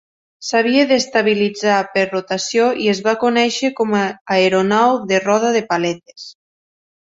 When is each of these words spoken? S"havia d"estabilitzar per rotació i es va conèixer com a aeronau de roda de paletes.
S"havia 0.45 0.85
d"estabilitzar 0.91 1.75
per 1.97 2.07
rotació 2.13 2.71
i 2.85 2.89
es 2.95 3.03
va 3.09 3.15
conèixer 3.27 3.73
com 3.83 3.95
a 4.01 4.03
aeronau 4.39 5.01
de 5.15 5.23
roda 5.31 5.57
de 5.61 5.67
paletes. 5.73 6.31